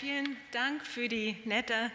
[0.00, 1.90] Vielen Dank für die nette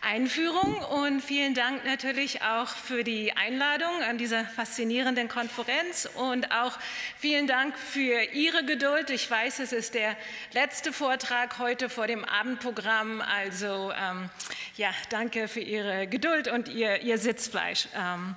[0.00, 6.78] Einführung und vielen Dank natürlich auch für die Einladung an dieser faszinierenden Konferenz und auch
[7.18, 9.10] vielen Dank für Ihre Geduld.
[9.10, 10.16] Ich weiß, es ist der
[10.52, 14.30] letzte Vortrag heute vor dem Abendprogramm, also ähm,
[14.76, 17.88] ja, danke für Ihre Geduld und Ihr, Ihr Sitzfleisch.
[17.94, 18.34] Ähm,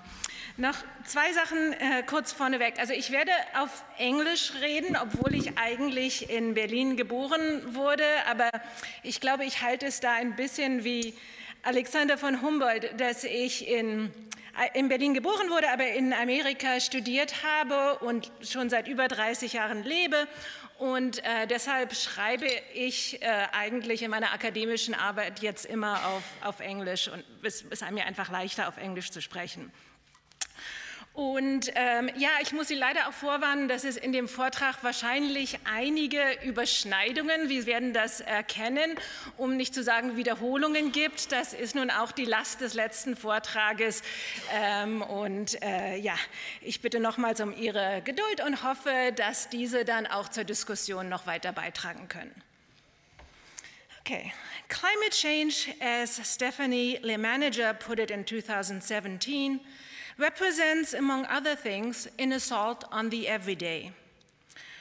[0.57, 2.79] noch zwei Sachen äh, kurz vorneweg.
[2.79, 8.49] Also ich werde auf Englisch reden, obwohl ich eigentlich in Berlin geboren wurde, aber
[9.03, 11.13] ich glaube, ich halte es da ein bisschen wie
[11.63, 14.11] Alexander von Humboldt, dass ich in,
[14.57, 19.53] äh, in Berlin geboren wurde, aber in Amerika studiert habe und schon seit über 30
[19.53, 20.27] Jahren lebe.
[20.77, 26.59] Und äh, deshalb schreibe ich äh, eigentlich in meiner akademischen Arbeit jetzt immer auf, auf
[26.59, 29.71] Englisch und es ist mir einfach leichter, auf Englisch zu sprechen.
[31.15, 35.57] Und ähm, ja, ich muss Sie leider auch vorwarnen, dass es in dem Vortrag wahrscheinlich
[35.63, 38.95] einige Überschneidungen, wir werden das erkennen,
[39.37, 41.31] um nicht zu sagen Wiederholungen gibt.
[41.31, 44.03] Das ist nun auch die Last des letzten Vortrages.
[44.53, 46.15] Ähm, und äh, ja,
[46.59, 51.27] ich bitte nochmals um Ihre Geduld und hoffe, dass diese dann auch zur Diskussion noch
[51.27, 52.35] weiter beitragen können.
[54.01, 54.33] Okay.
[54.67, 59.61] Climate change, as Stephanie Le Manager put it in 2017,
[60.17, 63.91] represents, among other things, an assault on the everyday.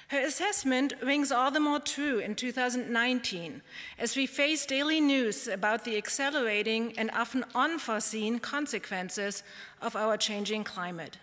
[0.09, 3.63] Her assessment rings all the more true in 2019
[3.99, 9.43] as we face daily news about the accelerating and often unforeseen consequences
[9.81, 11.19] of our changing climate.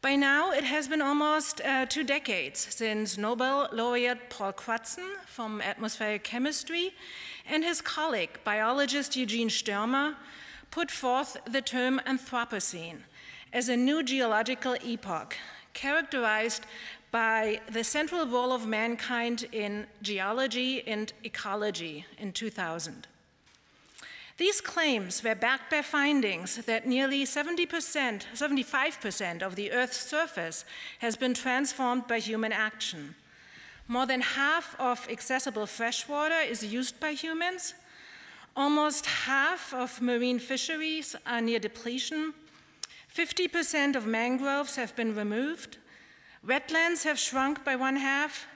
[0.00, 5.60] By now, it has been almost uh, two decades since Nobel laureate Paul Crutzen from
[5.60, 6.94] atmospheric chemistry
[7.48, 10.14] and his colleague, biologist Eugene Stoermer,
[10.76, 12.98] put forth the term Anthropocene
[13.50, 15.34] as a new geological epoch
[15.72, 16.66] characterized
[17.10, 23.06] by the central role of mankind in geology and ecology in 2000.
[24.36, 30.66] These claims were backed by findings that nearly 70%, 75% of the Earth's surface
[30.98, 33.14] has been transformed by human action.
[33.88, 37.72] More than half of accessible freshwater is used by humans,
[38.56, 42.32] Almost half of marine fisheries are near depletion.
[43.14, 45.76] 50% of mangroves have been removed.
[46.46, 48.46] Wetlands have shrunk by one half.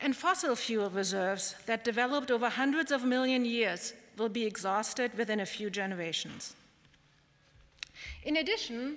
[0.00, 5.40] And fossil fuel reserves that developed over hundreds of million years will be exhausted within
[5.40, 6.56] a few generations.
[8.24, 8.96] In addition,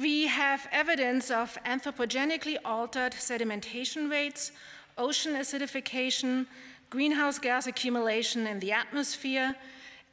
[0.00, 4.52] we have evidence of anthropogenically altered sedimentation rates,
[4.98, 6.46] ocean acidification,
[6.90, 9.54] greenhouse gas accumulation in the atmosphere,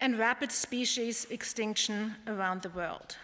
[0.01, 3.16] and rapid species extinction around the world.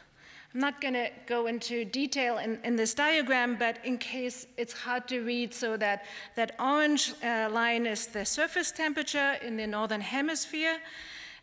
[0.54, 4.74] I'm not going to go into detail in, in, this diagram, but in case it's
[4.74, 6.06] hard to read, so that,
[6.36, 10.78] that orange uh, line is the surface temperature in the northern hemisphere.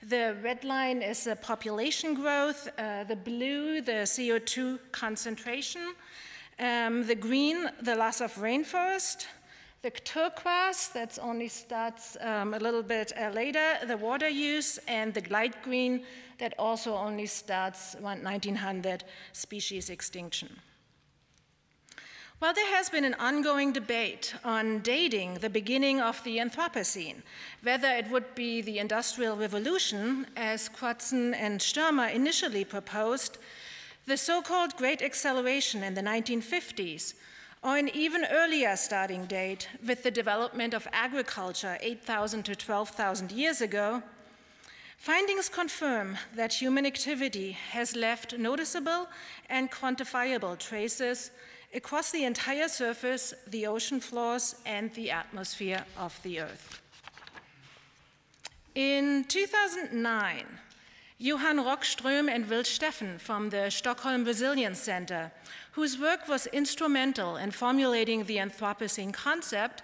[0.03, 5.95] The red line is the population growth, uh, the blue, the CO2 concentration,
[6.59, 9.27] um, the green, the loss of rainforest,
[9.87, 15.15] the turquoise, that only starts um, a little bit uh, later, the water use, and
[15.15, 16.03] the light green,
[16.39, 20.49] that also only starts 1900, species extinction.
[22.41, 27.23] Well, there has been an ongoing debate on dating the beginning of the Anthropocene,
[27.63, 33.39] whether it would be the Industrial Revolution, as Crutzen and Stoermer initially proposed,
[34.07, 37.15] the so called Great Acceleration in the 1950s,
[37.67, 43.61] or an even earlier starting date with the development of agriculture 8,000 to 12,000 years
[43.61, 44.05] ago,
[44.99, 49.09] findings confirm that human activity has left noticeable
[49.51, 51.33] and quantifiable traces
[51.75, 56.81] across the entire surface, the ocean floors, and the atmosphere of the Earth.
[58.77, 60.47] In 2009,
[61.19, 65.33] Johan Rockström and Will Steffen from the Stockholm Resilience Center
[65.73, 69.83] whose work was instrumental in formulating the Anthropocene concept,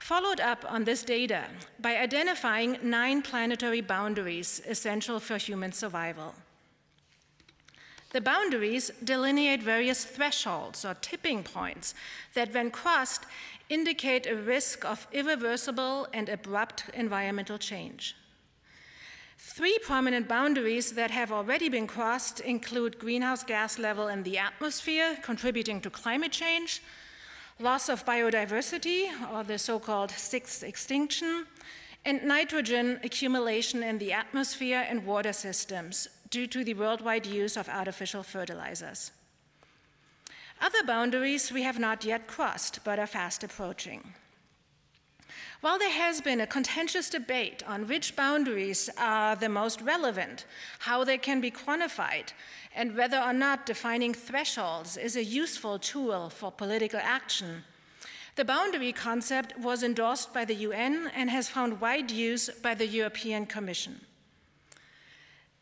[0.00, 1.44] followed up on this data
[1.78, 6.34] by identifying nine planetary boundaries essential for human survival.
[8.12, 11.94] The boundaries delineate various thresholds or tipping points
[12.34, 13.24] that, when crossed,
[13.68, 18.16] indicate a risk of irreversible and abrupt environmental change.
[19.60, 25.18] Three prominent boundaries that have already been crossed include greenhouse gas level in the atmosphere,
[25.20, 26.82] contributing to climate change,
[27.58, 31.44] loss of biodiversity, or the so called sixth extinction,
[32.06, 37.68] and nitrogen accumulation in the atmosphere and water systems due to the worldwide use of
[37.68, 39.10] artificial fertilizers.
[40.62, 44.14] Other boundaries we have not yet crossed but are fast approaching.
[45.60, 50.46] While there has been a contentious debate on which boundaries are the most relevant,
[50.78, 52.32] how they can be quantified,
[52.74, 57.64] and whether or not defining thresholds is a useful tool for political action,
[58.36, 62.86] the boundary concept was endorsed by the UN and has found wide use by the
[62.86, 64.00] European Commission.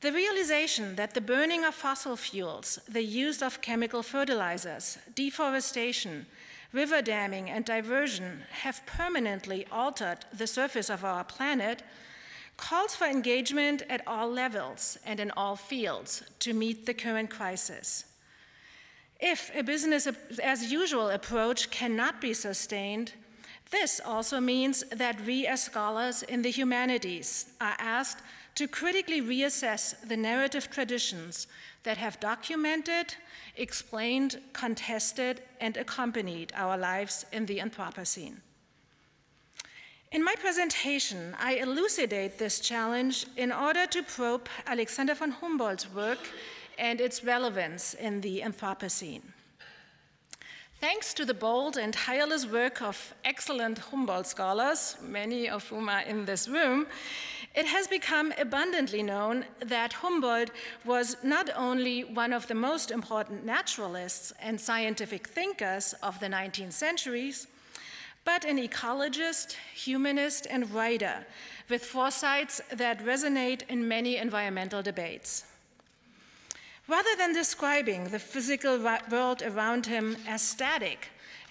[0.01, 6.27] The realization that the burning of fossil fuels, the use of chemical fertilizers, deforestation,
[6.73, 11.83] river damming, and diversion have permanently altered the surface of our planet
[12.57, 18.05] calls for engagement at all levels and in all fields to meet the current crisis.
[19.21, 20.07] If a business
[20.43, 23.13] as usual approach cannot be sustained,
[23.71, 28.23] this also means that we as scholars in the humanities are asked
[28.59, 31.47] to critically reassess the narrative traditions
[31.85, 33.15] that have documented,
[33.57, 38.39] explained, contested, and accompanied our lives in the Anthropocene.
[40.11, 46.29] In my presentation, I elucidate this challenge in order to probe Alexander von Humboldt's work
[46.79, 49.23] and its relevance in the Anthropocene.
[50.81, 56.03] Thanks to the bold and tireless work of excellent Humboldt scholars, many of whom are
[56.03, 56.87] in this room,
[57.55, 60.51] it has become abundantly known that Humboldt
[60.85, 66.73] was not only one of the most important naturalists and scientific thinkers of the 19th
[66.73, 67.47] centuries,
[68.25, 71.25] but an ecologist, humanist, and writer
[71.69, 75.45] with foresights that resonate in many environmental debates.
[76.87, 78.79] Rather than describing the physical
[79.11, 81.09] world around him as static,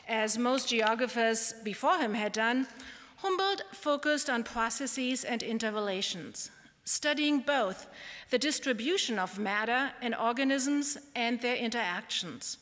[0.07, 2.67] as most geographers before him had done,
[3.17, 6.51] Humboldt focused on processes and interrelations,
[6.85, 7.87] studying both
[8.29, 12.59] the distribution of matter in organisms and their interactions,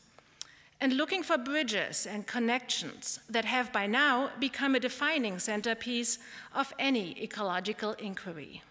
[0.79, 6.19] and looking for bridges and connections that have by now become a defining centerpiece
[6.53, 8.61] of any ecological inquiry.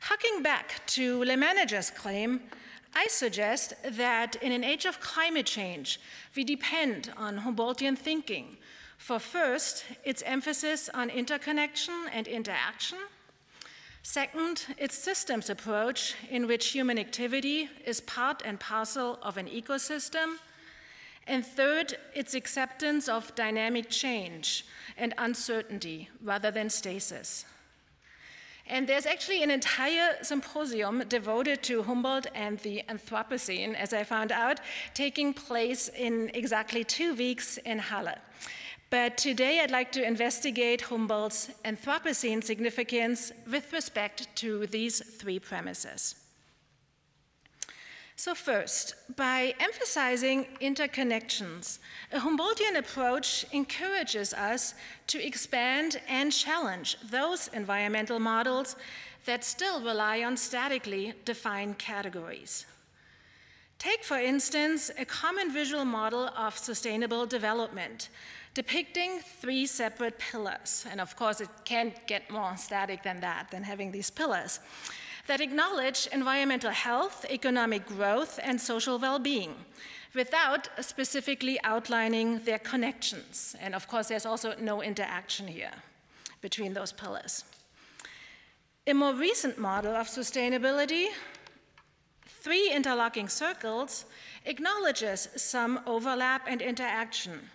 [0.00, 2.40] Harking back to LeMenager's claim,
[2.94, 6.00] I suggest that in an age of climate change,
[6.34, 8.56] we depend on Humboldtian thinking
[9.00, 12.98] for first, its emphasis on interconnection and interaction.
[14.02, 20.36] Second, its systems approach, in which human activity is part and parcel of an ecosystem.
[21.26, 24.66] And third, its acceptance of dynamic change
[24.98, 27.46] and uncertainty rather than stasis.
[28.66, 34.30] And there's actually an entire symposium devoted to Humboldt and the Anthropocene, as I found
[34.30, 34.60] out,
[34.92, 38.18] taking place in exactly two weeks in Halle.
[38.90, 46.16] But today I'd like to investigate Humboldt's Anthropocene significance with respect to these three premises.
[48.16, 51.78] So, first, by emphasizing interconnections,
[52.12, 54.74] a Humboldtian approach encourages us
[55.06, 58.76] to expand and challenge those environmental models
[59.24, 62.66] that still rely on statically defined categories.
[63.80, 68.10] Take, for instance, a common visual model of sustainable development
[68.52, 70.84] depicting three separate pillars.
[70.90, 74.60] And of course, it can't get more static than that, than having these pillars
[75.28, 79.54] that acknowledge environmental health, economic growth, and social well being
[80.14, 83.56] without specifically outlining their connections.
[83.60, 85.72] And of course, there's also no interaction here
[86.42, 87.44] between those pillars.
[88.86, 91.06] A more recent model of sustainability,
[92.40, 94.04] three interlocking circles,
[94.44, 97.50] acknowledges some overlap and interaction,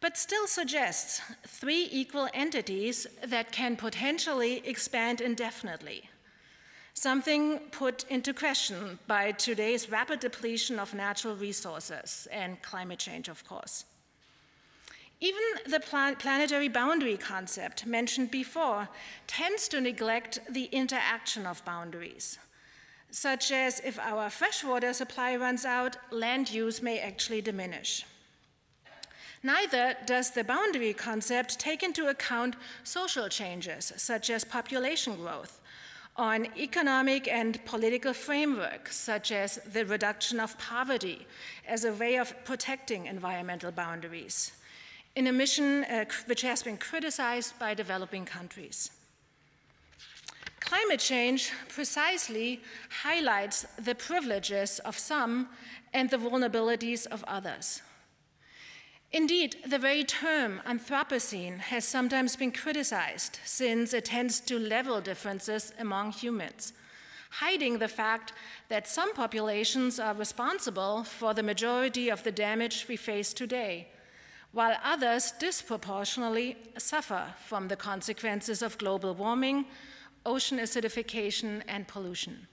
[0.00, 6.08] but still suggests three equal entities that can potentially expand indefinitely
[6.94, 13.46] something put into question by today's rapid depletion of natural resources and climate change, of
[13.46, 13.84] course.
[15.20, 18.88] Even the plan planetary boundary concept mentioned before
[19.26, 22.38] tends to neglect the interaction of boundaries,
[23.14, 28.04] such as if our freshwater supply runs out, land use may actually diminish.
[29.40, 35.60] Neither does the boundary concept take into account social changes, such as population growth,
[36.16, 41.24] on economic and political frameworks, such as the reduction of poverty
[41.68, 44.50] as a way of protecting environmental boundaries,
[45.14, 48.90] in a mission uh, which has been criticized by developing countries.
[50.64, 52.62] Climate change precisely
[53.02, 55.48] highlights the privileges of some
[55.92, 57.82] and the vulnerabilities of others.
[59.12, 65.72] Indeed, the very term Anthropocene has sometimes been criticized since it tends to level differences
[65.78, 66.72] among humans,
[67.30, 68.32] hiding the fact
[68.70, 73.88] that some populations are responsible for the majority of the damage we face today,
[74.52, 79.66] while others disproportionately suffer from the consequences of global warming,
[80.26, 82.46] ocean acidification, and pollution.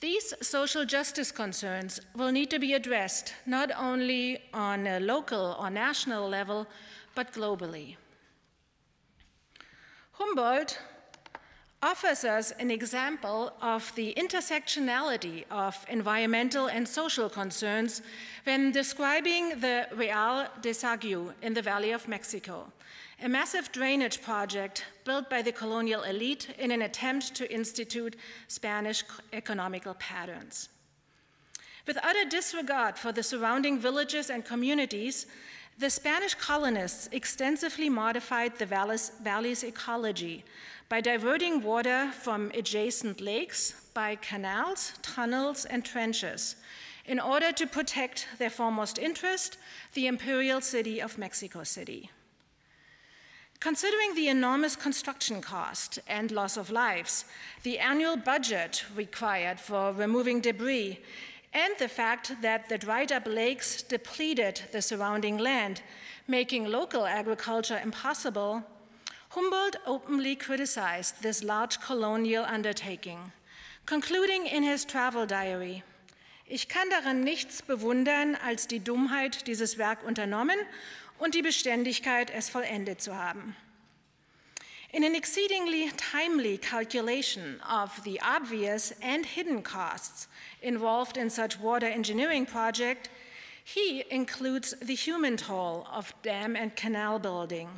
[0.00, 5.70] These social justice concerns will need to be addressed not only on a local or
[5.70, 6.66] national level,
[7.14, 7.96] but globally.
[10.12, 10.78] Humboldt
[11.82, 18.02] offers us an example of the intersectionality of environmental and social concerns
[18.44, 22.72] when describing the Real Desagüe in the Valley of Mexico
[23.20, 28.14] a massive drainage project built by the colonial elite in an attempt to institute
[28.46, 30.68] Spanish economical patterns.
[31.86, 35.26] With utter disregard for the surrounding villages and communities,
[35.78, 40.44] the Spanish colonists extensively modified the valley's ecology
[40.88, 46.56] by diverting water from adjacent lakes by canals, tunnels, and trenches
[47.04, 49.58] in order to protect their foremost interest,
[49.94, 52.10] the imperial city of Mexico City.
[53.60, 57.24] Considering the enormous construction cost and loss of lives,
[57.64, 61.00] the annual budget required for removing debris,
[61.52, 65.82] and the fact that the dried up lakes depleted the surrounding land,
[66.28, 68.62] making local agriculture impossible,
[69.30, 73.32] Humboldt openly criticized this large colonial undertaking,
[73.86, 75.82] concluding in his travel diary,
[76.50, 80.58] Ich kann daran nichts bewundern als die Dummheit, dieses Werk unternommen
[81.18, 83.54] und die Beständigkeit, es vollendet zu haben.
[84.90, 90.26] In an exceedingly timely calculation of the obvious and hidden costs
[90.62, 93.10] involved in such water engineering project,
[93.62, 97.68] he includes the human toll of dam and canal building,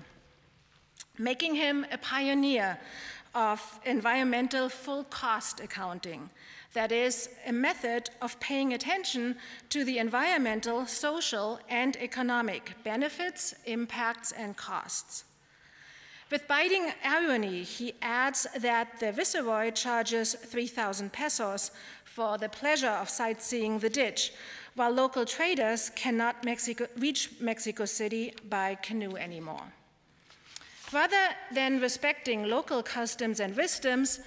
[1.20, 2.78] making him a pioneer
[3.34, 6.30] of environmental full cost accounting,
[6.72, 9.36] that is, a method of paying attention
[9.68, 15.24] to the environmental, social, and economic benefits, impacts, and costs.
[16.30, 21.72] With biting irony, he adds that the viceroy charges 3,000 pesos
[22.04, 24.32] for the pleasure of sightseeing the ditch,
[24.76, 29.72] while local traders cannot Mexico, reach Mexico City by canoe anymore.
[30.92, 34.20] Rather than respecting local customs and wisdoms,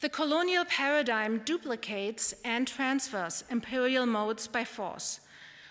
[0.00, 5.20] the colonial paradigm duplicates and transfers imperial modes by force,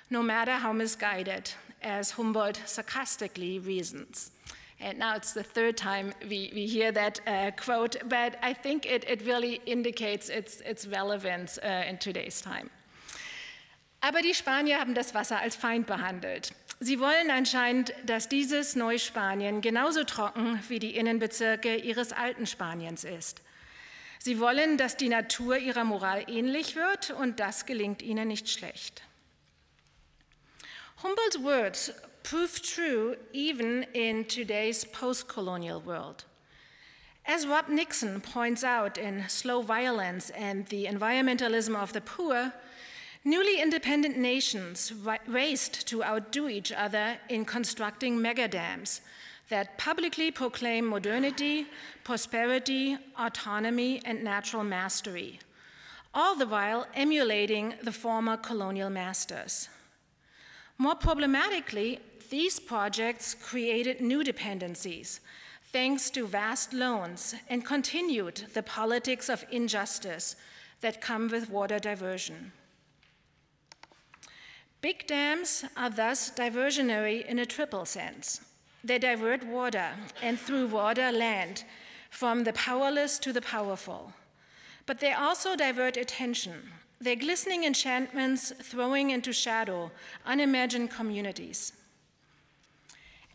[0.10, 1.52] no matter how misguided,
[1.82, 4.32] as Humboldt sarcastically reasons.
[4.80, 8.86] And now it's the third time we, we hear that uh, quote, but I think
[8.86, 12.70] it, it really indicates its, its relevance uh, in today's time.
[14.02, 16.52] Aber die Spanier haben das Wasser als Feind behandelt.
[16.80, 23.42] Sie wollen anscheinend, dass dieses Neuspanien genauso trocken wie die Innenbezirke ihres alten Spaniens ist.
[24.20, 29.02] Sie wollen, dass die Natur ihrer Moral ähnlich wird und das gelingt ihnen nicht schlecht.
[31.02, 31.94] Humboldt's words
[32.24, 36.26] prove true even in today's post colonial world.
[37.26, 42.54] As Rob Nixon points out in Slow Violence and the Environmentalism of the Poor,
[43.28, 44.94] newly independent nations
[45.28, 49.02] raced to outdo each other in constructing megadams
[49.50, 51.68] that publicly proclaim modernity,
[52.06, 55.40] prosperity, autonomy, and natural mastery,
[56.14, 59.68] all the while emulating the former colonial masters.
[60.78, 65.20] More problematically, these projects created new dependencies
[65.74, 70.38] thanks to vast loans and continued the politics of injustice
[70.80, 72.54] that come with water diversion.
[74.88, 78.40] Big dams are thus diversionary in a triple sense.
[78.86, 79.90] They divert water
[80.22, 81.66] and through water land
[82.10, 84.14] from the powerless to the powerful.
[84.86, 89.92] But they also divert attention, their glistening enchantments throwing into shadow
[90.26, 91.74] unimagined communities.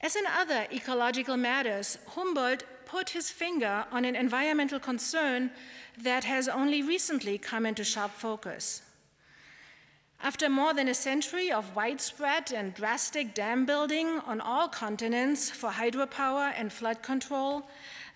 [0.01, 5.51] As in other ecological matters, Humboldt put his finger on an environmental concern
[5.99, 8.81] that has only recently come into sharp focus.
[10.25, 15.71] After more than a century of widespread and drastic dam building on all continents for
[15.71, 17.69] hydropower and flood control,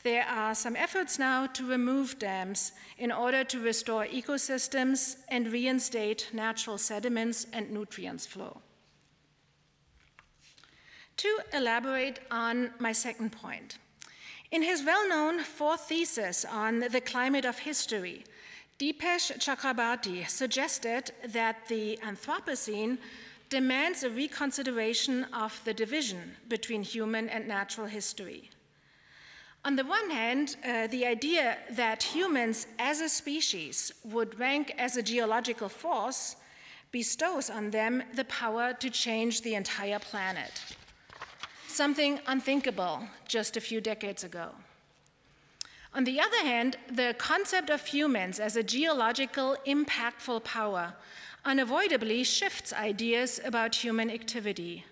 [0.05, 6.31] there are some efforts now to remove dams in order to restore ecosystems and reinstate
[6.33, 8.61] natural sediments and nutrients flow.
[11.17, 13.79] To elaborate on my second point,
[14.53, 18.25] in his well known fourth thesis on the climate of history,
[18.79, 22.99] Dipesh Chakrabarty suggested that the Anthropocene
[23.49, 28.51] demands a reconsideration of the division between human and natural history.
[29.65, 34.99] On the one hand, uh, the idea that humans as a species would rank as
[34.99, 36.37] a geological force
[36.93, 40.53] bestows on them the power to change the entire planet,
[41.67, 44.51] something unthinkable just a few decades ago.
[45.97, 50.93] On the other hand, the concept of humans as a geological, impactful power
[51.43, 54.85] unavoidably shifts ideas about human activity,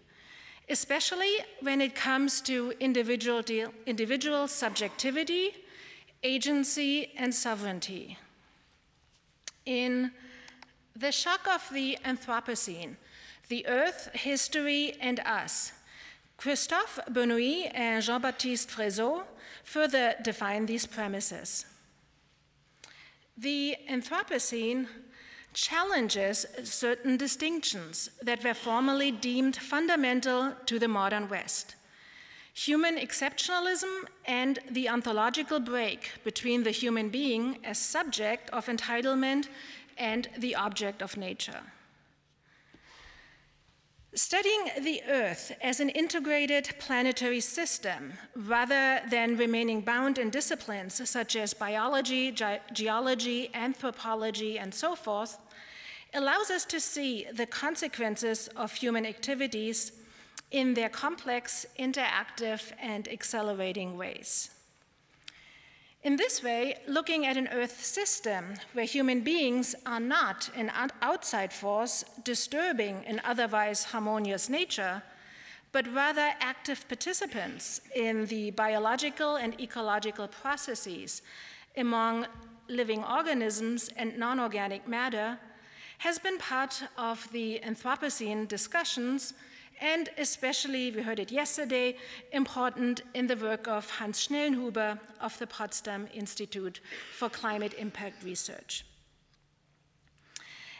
[0.70, 3.42] especially when it comes to individual,
[3.84, 5.54] individual subjectivity,
[6.23, 8.16] agency, and sovereignty.
[9.66, 10.11] In
[10.96, 12.96] The Shock of the Anthropocene
[13.49, 15.73] The Earth, History, and Us,
[16.38, 19.25] Christophe Bonneuil and Jean Baptiste Fressoz
[19.64, 21.66] further define these premises.
[23.37, 24.87] The Anthropocene
[25.52, 31.75] challenges certain distinctions that were formerly deemed fundamental to the modern West
[32.54, 39.49] human exceptionalism and the ontological break between the human being as subject of entitlement
[39.99, 41.61] and the object of nature.
[44.16, 51.35] Studying the Earth as an integrated planetary system, rather than remaining bound in disciplines such
[51.35, 55.37] as biology, ge geology, anthropology, and so forth,
[56.14, 59.90] allows us to see the consequences of human activities
[60.52, 64.50] in their complex, interactive, and accelerating ways.
[66.04, 70.70] In this way, looking at an Earth system where human beings are not an
[71.00, 75.02] outside force disturbing an otherwise harmonious nature,
[75.73, 81.23] but rather active participants in the biological and ecological processes
[81.75, 82.26] among
[82.68, 85.38] living organisms and non organic matter,
[85.96, 89.32] has been part of the Anthropocene discussions
[89.81, 91.97] and especially, we heard it yesterday,
[92.33, 96.81] important in the work of Hans Schellnhuber of the Potsdam Institute
[97.16, 98.84] for Climate Impact Research.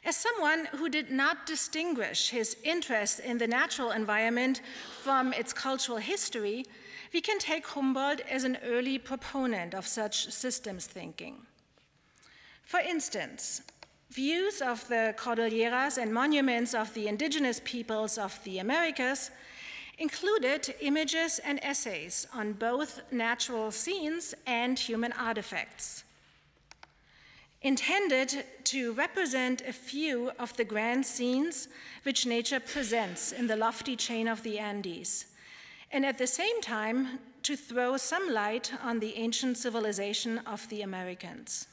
[0.04, 4.61] As someone who did not distinguish his interest in the natural environment
[5.02, 6.66] from its cultural history,
[7.12, 11.46] we can take Humboldt as an early proponent of such systems thinking.
[12.64, 13.62] For instance,
[14.10, 19.30] Views of the Cordilleras and monuments of the indigenous peoples of the Americas
[19.98, 26.04] included images and essays on both natural scenes and human artifacts.
[27.62, 31.68] Intended to represent a few of the grand scenes
[32.02, 35.26] which nature presents in the lofty chain of the Andes,
[35.90, 40.82] and at the same time to throw some light on the ancient civilization of the
[40.82, 41.66] Americans.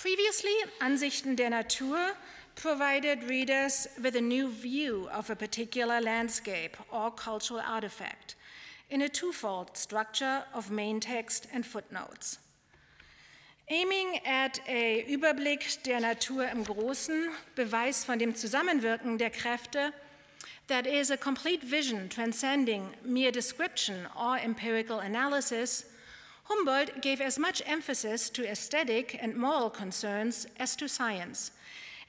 [0.00, 2.12] Previously, Ansichten der Natur
[2.54, 8.36] provided readers with a new view of a particular landscape or cultural artifact
[8.90, 12.38] in a twofold structure of main text and footnotes.
[13.70, 19.92] Aiming at a Überblick der Natur im Großen, Beweis von dem Zusammenwirken der Kräfte,
[20.68, 25.86] that is a complete vision transcending mere description or empirical analysis,
[26.48, 31.50] Humboldt gave as much emphasis to aesthetic and moral concerns as to science,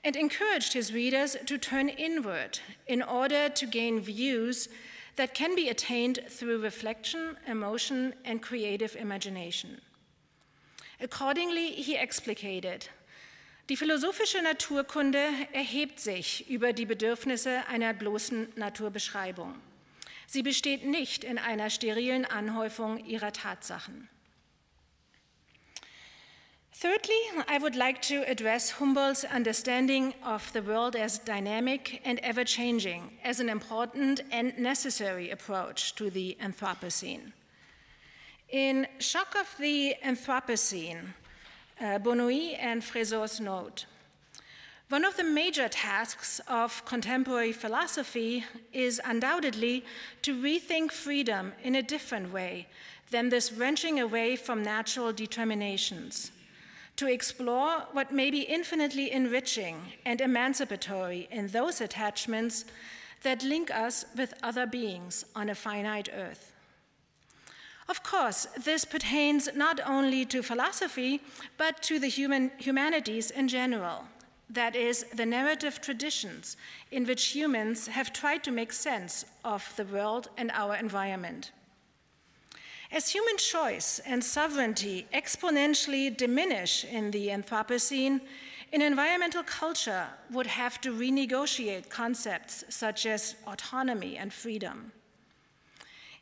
[0.03, 4.69] and encouraged his readers to turn inward in order to gain views
[5.17, 9.81] that can be attained through reflection, emotion, and creative imagination.
[11.01, 12.89] Accordingly, he explicated,
[13.67, 19.55] die philosophische Naturkunde erhebt sich über die Bedürfnisse einer bloßen Naturbeschreibung.
[20.27, 24.07] Sie besteht nicht in einer sterilen Anhäufung ihrer Tatsachen.
[26.71, 32.43] Thirdly, I would like to address Humboldt's understanding of the world as dynamic and ever
[32.43, 37.33] changing as an important and necessary approach to the Anthropocene.
[38.49, 41.13] In Shock of the Anthropocene,
[41.81, 43.85] uh, and Fressoz's note,
[44.89, 49.83] one of the major tasks of contemporary philosophy is undoubtedly
[50.21, 52.67] to rethink freedom in a different way
[53.11, 56.31] than this wrenching away from natural determinations
[56.99, 62.65] to explore what may be infinitely enriching and emancipatory in those attachments
[63.23, 66.51] that link us with other beings on a finite earth.
[67.87, 71.21] Of course, this pertains not only to philosophy,
[71.57, 74.03] but to the human, humanities in general.
[74.49, 76.57] That is, the narrative traditions
[76.91, 81.51] in which humans have tried to make sense of the world and our environment.
[82.91, 88.19] As human choice and sovereignty exponentially diminish in the Anthropocene,
[88.73, 94.91] an environmental culture would have to renegotiate concepts such as autonomy and freedom.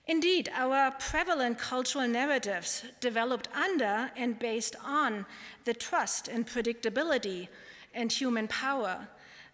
[0.08, 5.26] Indeed, our prevalent cultural narratives developed under and based on
[5.64, 7.48] the trust and predictability
[7.94, 9.08] and human power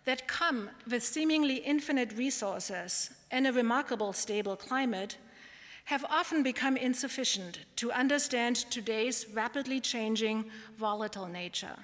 [0.06, 5.18] that come with seemingly infinite resources and a remarkable stable climate
[5.86, 10.46] have often become insufficient to understand today's rapidly changing,
[10.78, 11.76] volatile nature.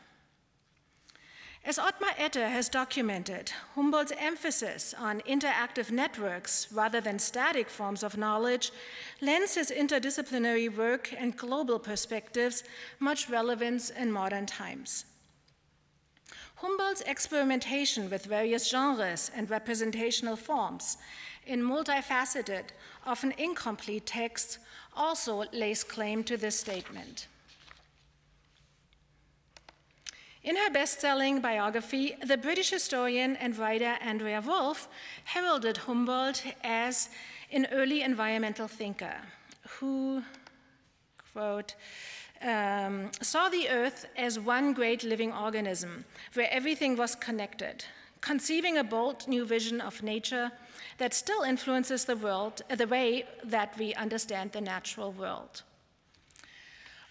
[1.65, 8.17] As Ottmar Ette has documented, Humboldt's emphasis on interactive networks rather than static forms of
[8.17, 8.71] knowledge
[9.19, 12.63] lends his interdisciplinary work and global perspectives
[12.99, 15.03] much relevance in modern times.
[16.55, 20.97] Humboldt's experimentation with various genres and representational forms
[21.45, 22.65] in multifaceted,
[23.09, 24.59] often incomplete text
[24.95, 27.27] also lays claim to this statement.
[30.43, 34.87] In her best selling biography, the British historian and writer Andrea Wulf
[35.25, 37.09] heralded Humboldt as
[37.51, 39.15] an early environmental thinker
[39.67, 40.23] who,
[41.33, 41.73] quote,
[42.41, 47.83] um, saw the earth as one great living organism where everything was connected,
[48.21, 50.51] conceiving a bold new vision of nature
[50.99, 55.63] that still influences the world, uh, the way that we understand the natural world.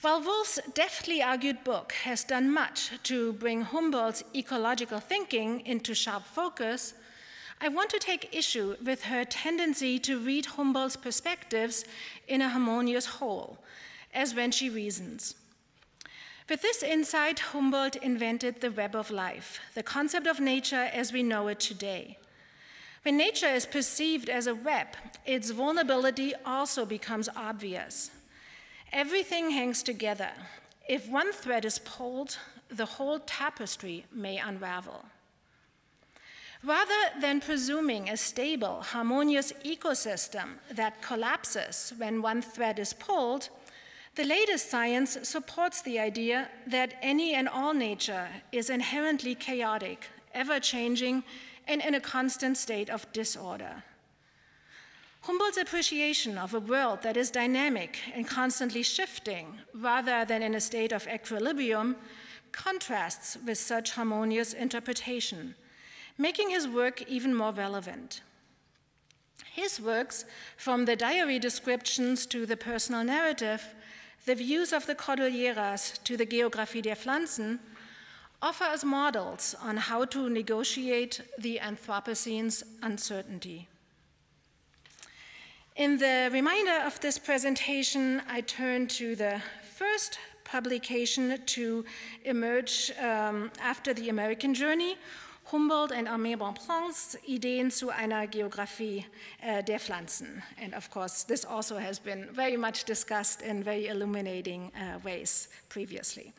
[0.00, 6.24] While Wulf's deftly argued book has done much to bring Humboldt's ecological thinking into sharp
[6.24, 6.94] focus,
[7.60, 11.84] I want to take issue with her tendency to read Humboldt's perspectives
[12.28, 13.58] in a harmonious whole,
[14.14, 15.34] as when she reasons.
[16.48, 21.24] With this insight, Humboldt invented the web of life, the concept of nature as we
[21.24, 22.18] know it today.
[23.08, 24.88] When nature is perceived as a web,
[25.24, 28.10] its vulnerability also becomes obvious.
[28.92, 30.28] Everything hangs together.
[30.86, 32.36] If one thread is pulled,
[32.68, 35.06] the whole tapestry may unravel.
[36.62, 43.48] Rather than presuming a stable, harmonious ecosystem that collapses when one thread is pulled,
[44.16, 50.60] the latest science supports the idea that any and all nature is inherently chaotic, ever
[50.60, 51.24] changing,
[51.68, 53.84] and in a constant state of disorder.
[55.22, 60.60] Humboldt's appreciation of a world that is dynamic and constantly shifting, rather than in a
[60.60, 61.96] state of equilibrium,
[62.50, 65.54] contrasts with such harmonious interpretation,
[66.16, 68.22] making his work even more relevant.
[69.52, 70.24] His works,
[70.56, 73.74] from the diary descriptions to the personal narrative,
[74.24, 77.58] the views of the Cordilleras to the Geographie der Pflanzen,
[78.40, 83.68] offer us models on how to negotiate the Anthropocene's uncertainty.
[85.76, 91.84] In the reminder of this presentation, I turn to the first publication to
[92.24, 94.96] emerge um, after the American journey,
[95.44, 99.06] Humboldt and Aimé Bonpland's Ideen zu einer Geographie
[99.40, 100.42] äh, der Pflanzen.
[100.60, 105.48] And of course, this also has been very much discussed in very illuminating uh, ways
[105.68, 106.32] previously.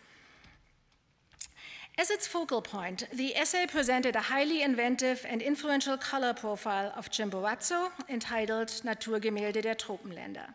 [2.00, 7.12] As its focal point, the essay presented a highly inventive and influential color profile of
[7.12, 10.54] Chimborazo entitled Naturgemälde der Tropenländer.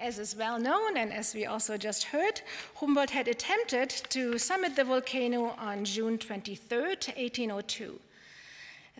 [0.00, 2.40] As is well known, and as we also just heard,
[2.76, 7.98] Humboldt had attempted to summit the volcano on June 23, 1802.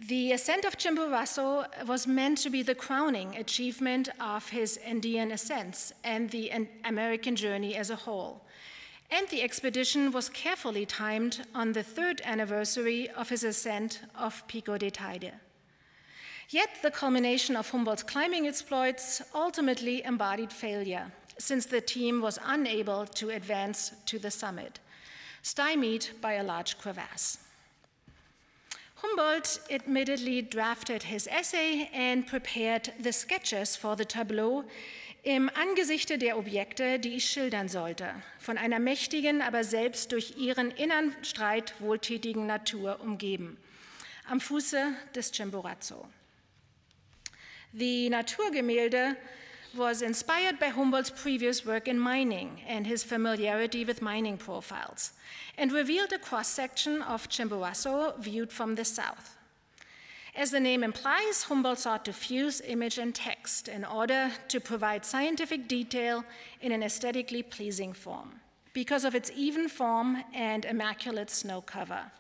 [0.09, 5.93] The ascent of Chimborazo was meant to be the crowning achievement of his Andean ascents
[6.03, 6.51] and the
[6.85, 8.43] American journey as a whole
[9.11, 14.77] and the expedition was carefully timed on the third anniversary of his ascent of Pico
[14.77, 15.33] de Teide.
[16.51, 23.07] Yet the culmination of Humboldt's climbing exploits ultimately embodied failure, since the team was unable
[23.07, 24.81] to advance to the summit,
[25.43, 27.39] stymied by a large crevasse.
[28.97, 34.65] Humboldt admittedly drafted his essay and prepared the sketches for the tableau
[35.29, 40.71] im Angesichte der Objekte, die ich schildern sollte, von einer mächtigen, aber selbst durch ihren
[40.71, 43.59] inneren Streit wohltätigen Natur umgeben,
[44.27, 46.09] am Fuße des Chimborazo.
[47.75, 49.17] The Naturgemälde
[49.75, 55.13] was inspired by Humboldt's previous work in mining and his familiarity with mining profiles,
[55.59, 59.38] and revealed a cross section of Chimborazo viewed from the south.
[60.39, 65.05] As the name implies, Humboldt sought to fuse image and text in order to provide
[65.05, 66.25] scientific detail
[66.61, 68.39] in an aesthetically pleasing form
[68.73, 72.13] because of its even form and immaculate snow cover,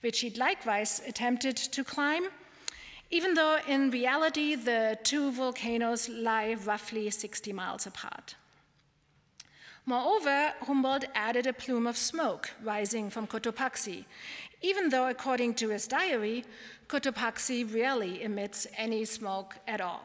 [0.00, 2.28] which he likewise attempted to climb,
[3.10, 8.36] even though in reality the two volcanoes lie roughly 60 miles apart.
[9.88, 14.04] Moreover, Humboldt added a plume of smoke rising from Cotopaxi,
[14.62, 16.44] even though, according to his diary,
[16.88, 20.02] Cotopaxi rarely emits any smoke at all.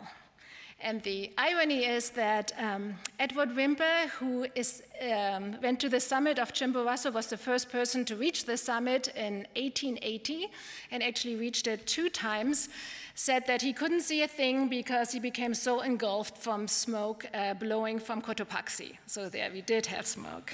[0.83, 6.39] And the irony is that um, Edward Whymper, who is, um, went to the summit
[6.39, 10.47] of Chimborazo, was the first person to reach the summit in 1880
[10.89, 12.69] and actually reached it two times,
[13.13, 17.53] said that he couldn't see a thing because he became so engulfed from smoke uh,
[17.53, 18.97] blowing from Cotopaxi.
[19.05, 20.51] So there we did have smoke.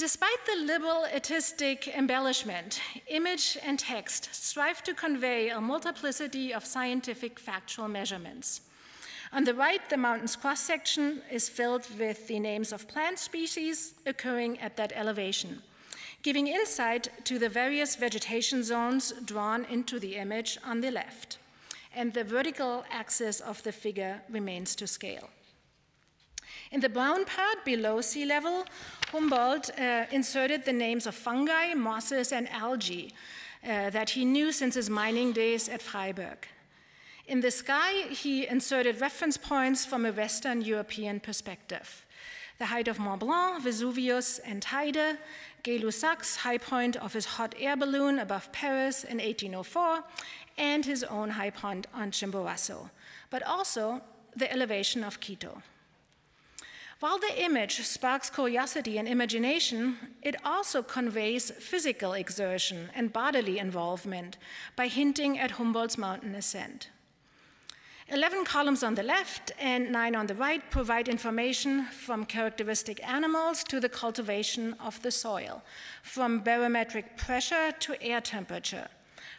[0.00, 7.38] Despite the liberal artistic embellishment, image and text strive to convey a multiplicity of scientific
[7.38, 8.62] factual measurements.
[9.30, 13.92] On the right, the mountain's cross section is filled with the names of plant species
[14.06, 15.60] occurring at that elevation,
[16.22, 21.36] giving insight to the various vegetation zones drawn into the image on the left.
[21.94, 25.28] And the vertical axis of the figure remains to scale.
[26.70, 28.64] In the brown part below sea level,
[29.08, 33.12] Humboldt uh, inserted the names of fungi, mosses, and algae
[33.64, 36.44] uh, that he knew since his mining days at Freiberg.
[37.26, 42.06] In the sky, he inserted reference points from a Western European perspective.
[42.58, 45.18] The height of Mont Blanc, Vesuvius, and Teide,
[45.64, 50.04] Gay-Lussac's high point of his hot air balloon above Paris in 1804,
[50.56, 52.90] and his own high point on Chimborazo,
[53.28, 54.02] but also
[54.36, 55.62] the elevation of Quito.
[57.00, 64.36] While the image sparks curiosity and imagination, it also conveys physical exertion and bodily involvement
[64.76, 66.90] by hinting at Humboldt's mountain ascent.
[68.08, 73.64] 11 columns on the left and 9 on the right provide information from characteristic animals
[73.64, 75.62] to the cultivation of the soil,
[76.02, 78.88] from barometric pressure to air temperature,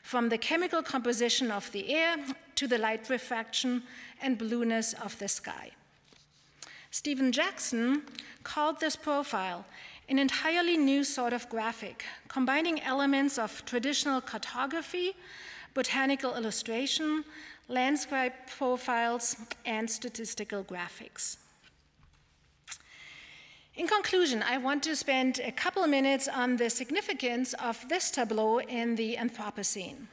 [0.02, 2.18] from the chemical composition of the air
[2.56, 3.84] to the light refraction
[4.20, 5.70] and blueness of the sky.
[6.92, 8.04] Stephen Jackson
[8.44, 9.66] called this profile
[10.10, 15.14] an entirely new sort of graphic, combining elements of traditional cartography,
[15.74, 17.24] botanical illustration,
[17.70, 21.38] landscape profiles, and statistical graphics.
[23.76, 28.12] In conclusion, I want to spend a couple of minutes on the significance of this
[28.12, 30.08] tableau in the Anthropocene.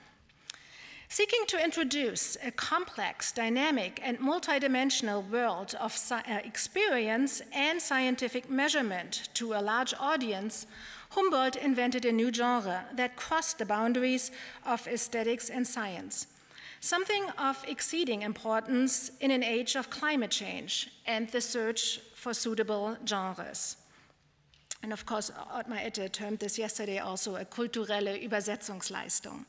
[1.10, 9.30] Seeking to introduce a complex, dynamic, and multidimensional world of uh, experience and scientific measurement
[9.32, 10.66] to a large audience,
[11.10, 14.30] Humboldt invented a new genre that crossed the boundaries
[14.66, 16.26] of aesthetics and science,
[16.80, 22.98] something of exceeding importance in an age of climate change and the search for suitable
[23.06, 23.78] genres.
[24.82, 29.46] And of course, Ottmar Ette termed this yesterday also a kulturelle Übersetzungsleistung.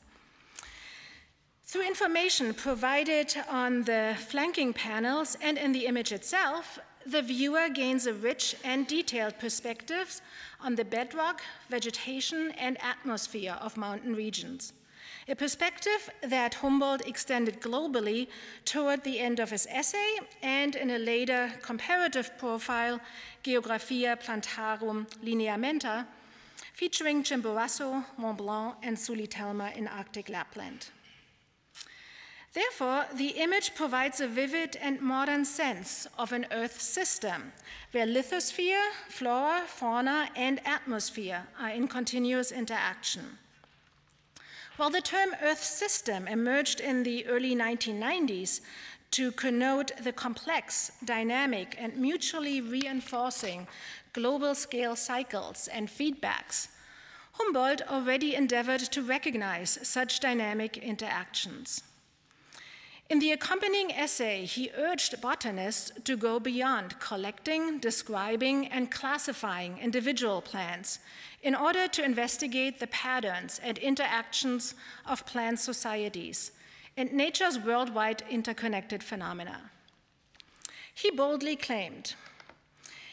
[1.70, 8.08] Through information provided on the flanking panels and in the image itself, the viewer gains
[8.08, 10.20] a rich and detailed perspective
[10.60, 14.72] on the bedrock, vegetation, and atmosphere of mountain regions.
[15.28, 18.26] A perspective that Humboldt extended globally
[18.64, 22.98] toward the end of his essay and in a later comparative profile,
[23.44, 26.04] Geographia Plantarum Lineamenta,
[26.74, 30.88] featuring Chimborazo, Mont Blanc, and Sulitelma in Arctic Lapland.
[32.52, 37.52] Therefore, the image provides a vivid and modern sense of an Earth system
[37.92, 43.38] where lithosphere, flora, fauna, and atmosphere are in continuous interaction.
[44.76, 48.62] While the term Earth system emerged in the early 1990s
[49.12, 53.68] to connote the complex, dynamic, and mutually reinforcing
[54.12, 56.68] global scale cycles and feedbacks,
[57.32, 61.82] Humboldt already endeavored to recognize such dynamic interactions.
[63.10, 70.40] In the accompanying essay, he urged botanists to go beyond collecting, describing, and classifying individual
[70.40, 71.00] plants
[71.42, 76.52] in order to investigate the patterns and interactions of plant societies
[76.96, 79.72] and nature's worldwide interconnected phenomena.
[80.94, 82.14] He boldly claimed,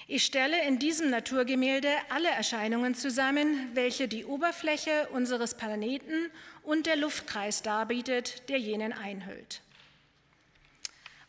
[0.08, 6.32] ich stelle in diesem Naturgemälde alle Erscheinungen zusammen, welche die Oberfläche unseres Planeten
[6.62, 9.62] und der Luftkreis darbietet, der jenen einhüllt.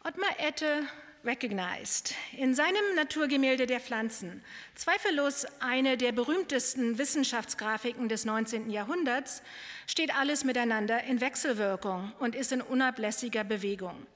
[0.04, 0.86] Ottmar Ette
[1.24, 4.44] recognized in seinem Naturgemälde der Pflanzen
[4.76, 8.70] zweifellos eine der berühmtesten Wissenschaftsgrafiken des 19.
[8.70, 9.42] Jahrhunderts,
[9.88, 14.06] steht alles miteinander in Wechselwirkung und ist in unablässiger Bewegung.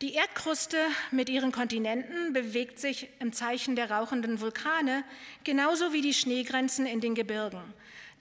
[0.00, 0.78] Die Erdkruste
[1.10, 5.04] mit ihren Kontinenten bewegt sich im Zeichen der rauchenden Vulkane,
[5.44, 7.62] genauso wie die Schneegrenzen in den Gebirgen.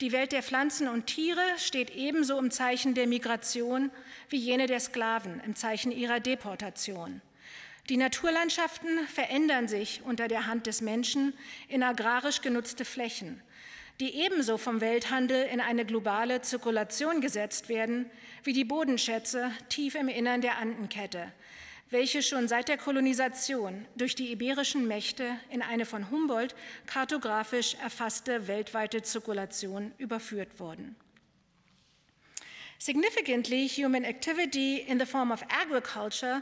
[0.01, 3.91] Die Welt der Pflanzen und Tiere steht ebenso im Zeichen der Migration
[4.29, 7.21] wie jene der Sklaven im Zeichen ihrer Deportation.
[7.89, 11.33] Die Naturlandschaften verändern sich unter der Hand des Menschen
[11.67, 13.41] in agrarisch genutzte Flächen,
[13.99, 18.09] die ebenso vom Welthandel in eine globale Zirkulation gesetzt werden
[18.43, 21.31] wie die Bodenschätze tief im Innern der Andenkette,
[21.93, 26.55] welche schon seit der Kolonisation durch die iberischen Mächte in eine von Humboldt
[26.87, 30.95] kartografisch erfasste weltweite Zirkulation überführt wurden.
[32.79, 36.41] Significantly, human activity in the form of agriculture,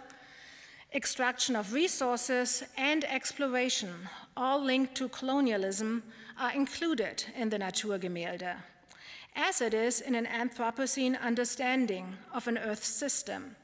[0.94, 6.02] extraction of resources, and exploration, all linked to colonialism,
[6.40, 8.56] are included in the Naturgemälde,
[9.36, 13.58] as it is in an Anthropocene understanding of an Earth system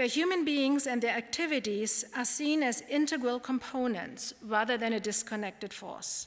[0.00, 5.74] where human beings and their activities are seen as integral components rather than a disconnected
[5.74, 6.26] force.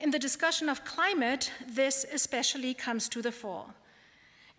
[0.00, 3.66] In the discussion of climate, this especially comes to the fore.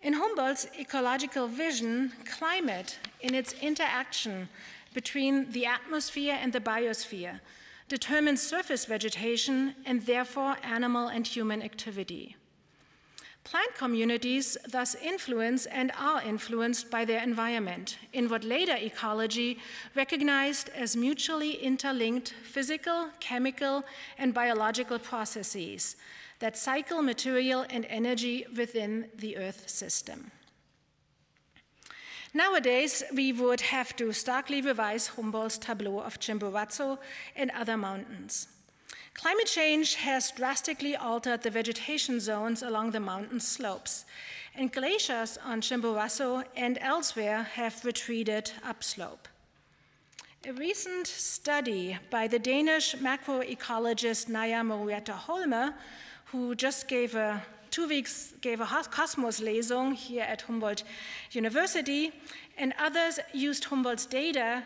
[0.00, 4.48] In Humboldt's ecological vision, climate, in its interaction
[4.94, 7.40] between the atmosphere and the biosphere,
[7.88, 12.34] determines surface vegetation and therefore animal and human activity.
[13.42, 19.58] Plant communities thus influence and are influenced by their environment in what later ecology
[19.94, 23.82] recognized as mutually interlinked physical, chemical,
[24.18, 25.96] and biological processes
[26.38, 30.30] that cycle material and energy within the Earth system.
[32.32, 36.98] Nowadays, we would have to starkly revise Humboldt's tableau of Chimborazo
[37.34, 38.46] and other mountains.
[39.14, 44.04] Climate change has drastically altered the vegetation zones along the mountain slopes,
[44.54, 49.28] and glaciers on Chimborazo and elsewhere have retreated upslope.
[50.46, 55.74] A recent study by the Danish macroecologist Naia Morueta-Holme,
[56.26, 60.82] who just gave a two weeks gave a Kosmos Lesung here at Humboldt
[61.32, 62.12] University,
[62.56, 64.64] and others used Humboldt's data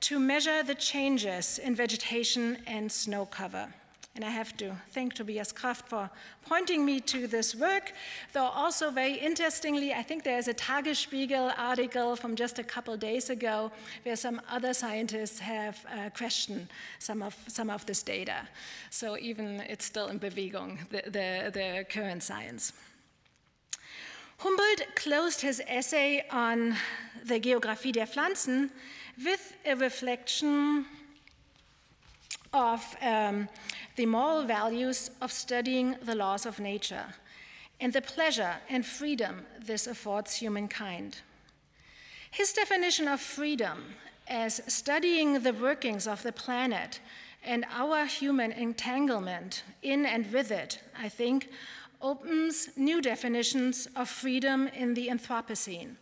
[0.00, 3.72] to measure the changes in vegetation and snow cover.
[4.14, 6.10] And I have to thank Tobias Kraft for
[6.46, 7.92] pointing me to this work,
[8.34, 13.30] though also very interestingly, I think there's a Tagesspiegel article from just a couple days
[13.30, 13.72] ago
[14.02, 18.46] where some other scientists have uh, questioned some of, some of this data.
[18.90, 22.74] So even it's still in Bewegung, the, the, the current science.
[24.38, 26.76] Humboldt closed his essay on
[27.24, 28.70] the Geographie der Pflanzen
[29.24, 30.84] with a reflection
[32.52, 33.48] of um,
[33.96, 37.14] the moral values of studying the laws of nature
[37.80, 41.18] and the pleasure and freedom this affords humankind.
[42.30, 43.94] His definition of freedom
[44.28, 47.00] as studying the workings of the planet
[47.44, 51.48] and our human entanglement in and with it, I think,
[52.00, 55.96] opens new definitions of freedom in the Anthropocene,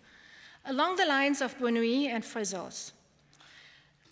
[0.66, 2.92] along the lines of Bonneuil and Fressoz.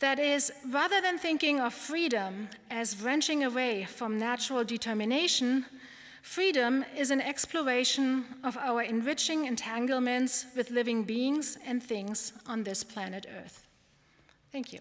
[0.01, 5.67] That is, rather than thinking of freedom as wrenching away from natural determination,
[6.23, 12.85] freedom is an exploration of our enriching entanglements with living beings and things on this
[12.85, 13.67] planet Earth.
[14.53, 14.81] Thank you.